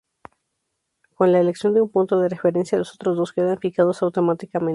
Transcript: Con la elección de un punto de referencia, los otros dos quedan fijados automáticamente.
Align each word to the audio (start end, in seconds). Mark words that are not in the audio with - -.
Con 1.13 1.31
la 1.31 1.39
elección 1.39 1.75
de 1.75 1.81
un 1.81 1.91
punto 1.91 2.19
de 2.19 2.29
referencia, 2.29 2.75
los 2.75 2.95
otros 2.95 3.15
dos 3.17 3.33
quedan 3.33 3.59
fijados 3.59 4.01
automáticamente. 4.01 4.67